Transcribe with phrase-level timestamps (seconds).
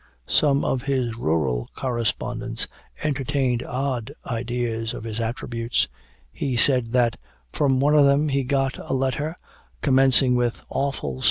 [0.25, 2.67] '"Some of his rural correspondents
[3.03, 5.87] entertained odd ideas of his attributes.
[6.31, 7.19] He said that
[7.53, 9.35] "from one of them he got a letter
[9.83, 11.19] commencing with 'Awful Sir!'"